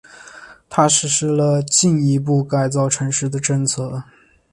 [0.67, 4.01] 他实施了进一步改造城市的政策。